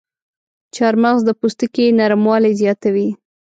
چارمغز 0.75 1.19
د 1.25 1.29
پوستکي 1.39 1.85
نرموالی 1.99 2.51
زیاتوي. 2.61 3.09